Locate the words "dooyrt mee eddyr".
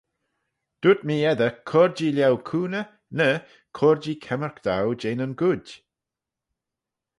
0.81-1.53